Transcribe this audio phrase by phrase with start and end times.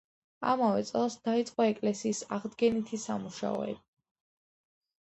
[0.53, 3.79] ამავე წელს დაიწყო ეკლესიის აღდგენითი სამუშაოები.